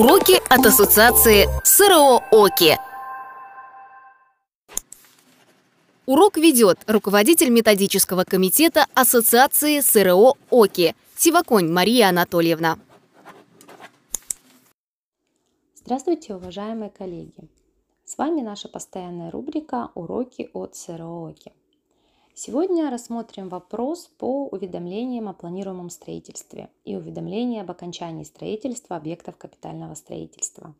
Уроки 0.00 0.40
от 0.48 0.64
Ассоциации 0.64 1.46
СРО 1.62 2.22
ОКИ. 2.30 2.78
Урок 6.06 6.38
ведет 6.38 6.78
руководитель 6.86 7.50
методического 7.50 8.24
комитета 8.24 8.86
Ассоциации 8.94 9.80
СРО 9.80 10.38
ОКИ 10.48 10.96
Сиваконь 11.18 11.70
Мария 11.70 12.08
Анатольевна. 12.08 12.78
Здравствуйте, 15.74 16.34
уважаемые 16.34 16.88
коллеги! 16.88 17.50
С 18.06 18.16
вами 18.16 18.40
наша 18.40 18.70
постоянная 18.70 19.30
рубрика 19.30 19.90
«Уроки 19.94 20.48
от 20.54 20.76
СРО 20.76 21.28
ОКИ». 21.28 21.52
Сегодня 22.42 22.90
рассмотрим 22.90 23.50
вопрос 23.50 24.10
по 24.16 24.46
уведомлениям 24.46 25.28
о 25.28 25.34
планируемом 25.34 25.90
строительстве 25.90 26.70
и 26.86 26.96
уведомлениям 26.96 27.64
об 27.64 27.70
окончании 27.70 28.24
строительства 28.24 28.96
объектов 28.96 29.36
капитального 29.36 29.92
строительства. 29.92 30.74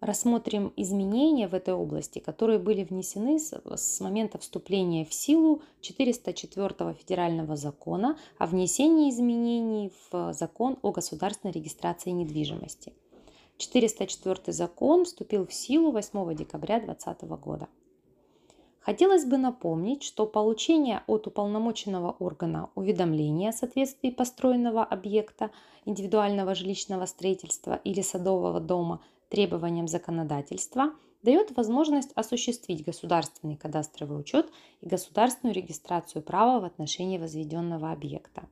Рассмотрим 0.00 0.72
изменения 0.76 1.48
в 1.48 1.54
этой 1.54 1.74
области, 1.74 2.18
которые 2.18 2.58
были 2.58 2.82
внесены 2.82 3.38
с 3.38 4.00
момента 4.00 4.38
вступления 4.38 5.04
в 5.04 5.12
силу 5.12 5.60
404 5.82 6.94
федерального 6.94 7.56
закона 7.56 8.16
о 8.38 8.46
внесении 8.46 9.10
изменений 9.10 9.92
в 10.10 10.32
закон 10.32 10.78
о 10.80 10.92
государственной 10.92 11.52
регистрации 11.52 12.08
недвижимости. 12.08 12.94
404 13.58 14.50
закон 14.54 15.04
вступил 15.04 15.46
в 15.46 15.52
силу 15.52 15.90
8 15.90 16.34
декабря 16.34 16.80
2020 16.80 17.22
года. 17.38 17.68
Хотелось 18.84 19.24
бы 19.24 19.38
напомнить, 19.38 20.02
что 20.02 20.26
получение 20.26 21.02
от 21.06 21.26
уполномоченного 21.26 22.16
органа 22.18 22.68
уведомления 22.74 23.48
о 23.48 23.52
соответствии 23.54 24.10
построенного 24.10 24.84
объекта 24.84 25.50
индивидуального 25.86 26.54
жилищного 26.54 27.06
строительства 27.06 27.80
или 27.82 28.02
садового 28.02 28.60
дома 28.60 29.00
требованиям 29.30 29.88
законодательства 29.88 30.92
дает 31.22 31.56
возможность 31.56 32.12
осуществить 32.14 32.84
государственный 32.84 33.56
кадастровый 33.56 34.20
учет 34.20 34.52
и 34.82 34.86
государственную 34.86 35.54
регистрацию 35.54 36.20
права 36.20 36.60
в 36.60 36.64
отношении 36.66 37.16
возведенного 37.16 37.90
объекта. 37.90 38.42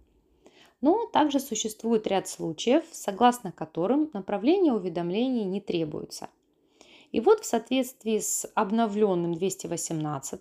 Но 0.80 1.04
также 1.12 1.40
существует 1.40 2.06
ряд 2.06 2.26
случаев, 2.26 2.84
согласно 2.90 3.52
которым 3.52 4.08
направление 4.14 4.72
уведомлений 4.72 5.44
не 5.44 5.60
требуется– 5.60 6.30
и 7.12 7.20
вот 7.20 7.40
в 7.40 7.46
соответствии 7.46 8.18
с 8.18 8.50
обновленным 8.54 9.34
218 9.34 10.40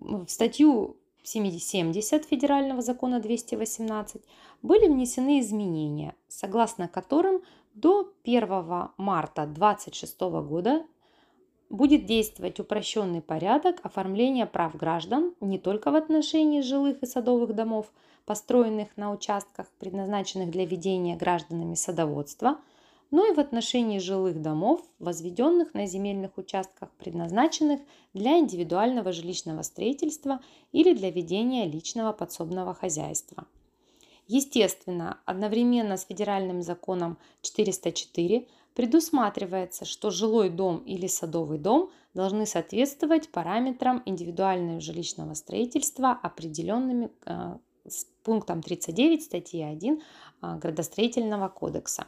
в 0.00 0.28
статью 0.28 0.96
70 1.22 2.24
Федерального 2.26 2.82
закона 2.82 3.20
218 3.20 4.22
были 4.60 4.86
внесены 4.86 5.40
изменения, 5.40 6.14
согласно 6.28 6.88
которым 6.88 7.42
до 7.74 8.12
1 8.24 8.48
марта 8.98 9.46
2026 9.46 10.20
года 10.20 10.84
будет 11.70 12.04
действовать 12.04 12.60
упрощенный 12.60 13.22
порядок 13.22 13.76
оформления 13.82 14.44
прав 14.44 14.76
граждан 14.76 15.34
не 15.40 15.58
только 15.58 15.90
в 15.90 15.94
отношении 15.94 16.60
жилых 16.60 17.02
и 17.02 17.06
садовых 17.06 17.54
домов, 17.54 17.90
построенных 18.26 18.94
на 18.96 19.10
участках, 19.10 19.68
предназначенных 19.78 20.50
для 20.50 20.66
ведения 20.66 21.16
гражданами 21.16 21.74
садоводства– 21.74 22.58
но 23.12 23.26
и 23.26 23.34
в 23.34 23.38
отношении 23.38 23.98
жилых 23.98 24.40
домов, 24.40 24.80
возведенных 24.98 25.74
на 25.74 25.86
земельных 25.86 26.38
участках, 26.38 26.90
предназначенных 26.98 27.80
для 28.14 28.38
индивидуального 28.38 29.12
жилищного 29.12 29.62
строительства 29.62 30.40
или 30.72 30.94
для 30.94 31.10
ведения 31.10 31.66
личного 31.66 32.12
подсобного 32.12 32.72
хозяйства. 32.74 33.46
Естественно, 34.26 35.20
одновременно 35.26 35.98
с 35.98 36.06
федеральным 36.06 36.62
законом 36.62 37.18
404 37.42 38.48
предусматривается, 38.74 39.84
что 39.84 40.10
жилой 40.10 40.48
дом 40.48 40.78
или 40.78 41.06
садовый 41.06 41.58
дом 41.58 41.90
должны 42.14 42.46
соответствовать 42.46 43.28
параметрам 43.28 44.02
индивидуального 44.06 44.80
жилищного 44.80 45.34
строительства, 45.34 46.12
определенными 46.12 47.10
э, 47.26 47.58
с 47.86 48.06
пунктом 48.22 48.62
39 48.62 49.22
статьи 49.22 49.62
1 49.62 50.00
э, 50.40 50.58
Градостроительного 50.58 51.48
кодекса. 51.48 52.06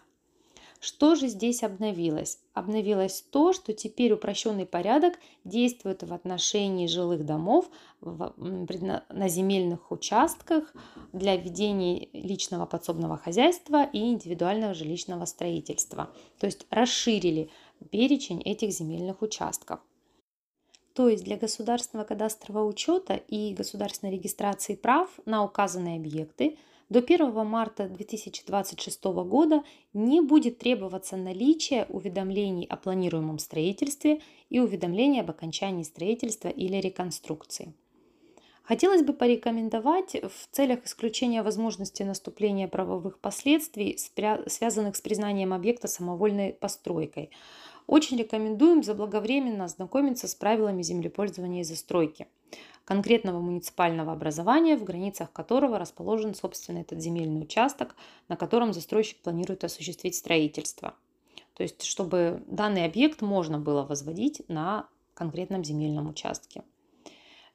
Что 0.80 1.14
же 1.14 1.28
здесь 1.28 1.62
обновилось? 1.62 2.38
Обновилось 2.52 3.22
то, 3.30 3.52
что 3.52 3.72
теперь 3.72 4.12
упрощенный 4.12 4.66
порядок 4.66 5.14
действует 5.44 6.02
в 6.02 6.12
отношении 6.12 6.86
жилых 6.86 7.24
домов 7.24 7.70
на 8.00 9.28
земельных 9.28 9.90
участках 9.90 10.74
для 11.12 11.36
ведения 11.36 12.08
личного 12.12 12.66
подсобного 12.66 13.16
хозяйства 13.16 13.84
и 13.84 13.98
индивидуального 13.98 14.74
жилищного 14.74 15.24
строительства. 15.24 16.10
То 16.38 16.46
есть 16.46 16.66
расширили 16.70 17.50
перечень 17.90 18.42
этих 18.42 18.70
земельных 18.70 19.22
участков. 19.22 19.80
То 20.92 21.08
есть 21.08 21.24
для 21.24 21.36
государственного 21.36 22.06
кадастрового 22.06 22.66
учета 22.66 23.14
и 23.14 23.54
государственной 23.54 24.12
регистрации 24.12 24.74
прав 24.74 25.08
на 25.24 25.44
указанные 25.44 25.96
объекты– 25.96 26.58
до 26.88 27.00
1 27.00 27.46
марта 27.46 27.88
2026 27.88 29.04
года 29.04 29.64
не 29.92 30.20
будет 30.20 30.58
требоваться 30.58 31.16
наличие 31.16 31.86
уведомлений 31.88 32.66
о 32.66 32.76
планируемом 32.76 33.38
строительстве 33.38 34.20
и 34.50 34.60
уведомления 34.60 35.22
об 35.22 35.30
окончании 35.30 35.82
строительства 35.82 36.48
или 36.48 36.76
реконструкции. 36.76 37.74
Хотелось 38.62 39.02
бы 39.02 39.12
порекомендовать 39.12 40.14
в 40.14 40.48
целях 40.50 40.86
исключения 40.86 41.42
возможности 41.42 42.02
наступления 42.02 42.66
правовых 42.66 43.18
последствий, 43.18 43.98
связанных 44.46 44.96
с 44.96 45.02
признанием 45.02 45.52
объекта 45.52 45.86
самовольной 45.86 46.54
постройкой. 46.54 47.30
Очень 47.86 48.16
рекомендуем 48.16 48.82
заблаговременно 48.82 49.64
ознакомиться 49.64 50.28
с 50.28 50.34
правилами 50.34 50.80
землепользования 50.80 51.60
и 51.60 51.64
застройки 51.64 52.26
конкретного 52.84 53.40
муниципального 53.40 54.12
образования, 54.12 54.76
в 54.76 54.84
границах 54.84 55.32
которого 55.32 55.78
расположен 55.78 56.34
собственно 56.34 56.78
этот 56.78 57.00
земельный 57.00 57.42
участок, 57.42 57.96
на 58.28 58.36
котором 58.36 58.72
застройщик 58.72 59.18
планирует 59.20 59.64
осуществить 59.64 60.14
строительство. 60.14 60.94
То 61.54 61.62
есть, 61.62 61.84
чтобы 61.84 62.42
данный 62.46 62.84
объект 62.84 63.22
можно 63.22 63.58
было 63.58 63.84
возводить 63.84 64.42
на 64.48 64.88
конкретном 65.14 65.64
земельном 65.64 66.08
участке. 66.08 66.62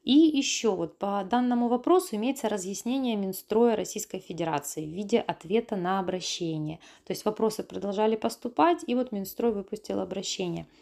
И 0.03 0.13
еще 0.13 0.73
вот 0.73 0.97
по 0.97 1.23
данному 1.29 1.67
вопросу 1.67 2.15
имеется 2.15 2.47
разъяснение 2.47 3.17
Минстроя 3.17 3.75
Российской 3.75 4.19
Федерации 4.19 4.85
в 4.85 4.89
виде 4.89 5.19
ответа 5.19 5.75
на 5.75 5.99
обращение. 5.99 6.79
То 7.05 7.11
есть 7.11 7.25
вопросы 7.25 7.63
продолжали 7.63 8.15
поступать, 8.15 8.83
и 8.87 8.95
вот 8.95 9.11
Минстрой 9.11 9.51
выпустил 9.51 9.99
обращение– 9.99 10.65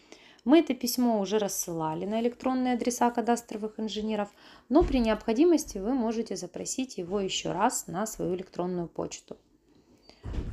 мы 0.48 0.60
это 0.60 0.74
письмо 0.74 1.20
уже 1.20 1.40
рассылали 1.40 2.06
на 2.06 2.22
электронные 2.22 2.76
адреса 2.76 3.12
кадастровых 3.12 3.82
инженеров, 3.82 4.30
но 4.70 4.82
при 4.82 5.00
необходимости 5.00 5.78
вы 5.78 5.94
можете 5.94 6.38
запросить 6.38 6.98
его 6.98 7.20
еще 7.20 7.52
раз 7.52 7.88
на 7.88 8.06
свою 8.08 8.34
электронную 8.34 8.88
почту. 8.88 9.36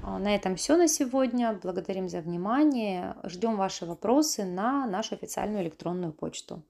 А, 0.02 0.18
на 0.18 0.34
этом 0.34 0.56
все 0.56 0.76
на 0.76 0.88
сегодня. 0.88 1.56
Благодарим 1.62 2.08
за 2.08 2.20
внимание. 2.22 3.14
Ждем 3.22 3.56
ваши 3.56 3.86
вопросы 3.86 4.44
на 4.44 4.84
нашу 4.86 5.14
официальную 5.14 5.62
электронную 5.62 6.12
почту. 6.12 6.60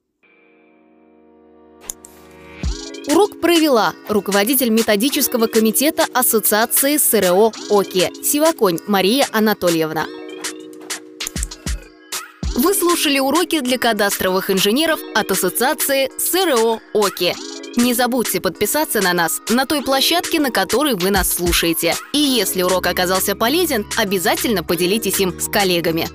Урок 3.08 3.40
провела 3.40 3.94
руководитель 4.08 4.68
методического 4.68 5.46
комитета 5.46 6.04
Ассоциации 6.12 6.98
СРО 6.98 7.52
ОКИ 7.70 8.22
Сиваконь 8.22 8.80
Мария 8.86 9.26
Анатольевна. 9.32 10.23
Вы 12.56 12.72
слушали 12.72 13.18
уроки 13.18 13.60
для 13.60 13.78
кадастровых 13.78 14.48
инженеров 14.48 15.00
от 15.14 15.30
Ассоциации 15.32 16.08
СРО 16.18 16.80
ОКИ. 16.92 17.34
Не 17.76 17.94
забудьте 17.94 18.40
подписаться 18.40 19.00
на 19.00 19.12
нас 19.12 19.40
на 19.48 19.66
той 19.66 19.82
площадке, 19.82 20.38
на 20.38 20.52
которой 20.52 20.94
вы 20.94 21.10
нас 21.10 21.34
слушаете. 21.34 21.96
И 22.12 22.18
если 22.18 22.62
урок 22.62 22.86
оказался 22.86 23.34
полезен, 23.34 23.84
обязательно 23.96 24.62
поделитесь 24.62 25.18
им 25.18 25.40
с 25.40 25.48
коллегами. 25.48 26.08